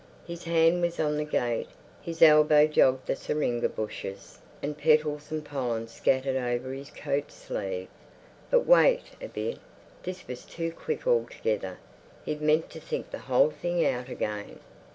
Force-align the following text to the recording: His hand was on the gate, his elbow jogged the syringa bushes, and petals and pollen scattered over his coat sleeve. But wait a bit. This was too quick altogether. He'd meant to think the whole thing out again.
His 0.25 0.45
hand 0.45 0.81
was 0.81 0.99
on 0.99 1.15
the 1.17 1.23
gate, 1.23 1.67
his 2.01 2.23
elbow 2.23 2.65
jogged 2.65 3.05
the 3.05 3.15
syringa 3.15 3.69
bushes, 3.69 4.39
and 4.59 4.75
petals 4.75 5.31
and 5.31 5.45
pollen 5.45 5.87
scattered 5.87 6.35
over 6.35 6.73
his 6.73 6.89
coat 6.89 7.31
sleeve. 7.31 7.87
But 8.49 8.65
wait 8.65 9.11
a 9.21 9.27
bit. 9.27 9.59
This 10.01 10.27
was 10.27 10.43
too 10.43 10.71
quick 10.71 11.05
altogether. 11.05 11.77
He'd 12.25 12.41
meant 12.41 12.71
to 12.71 12.79
think 12.79 13.11
the 13.11 13.19
whole 13.29 13.51
thing 13.51 13.85
out 13.85 14.09
again. 14.09 14.61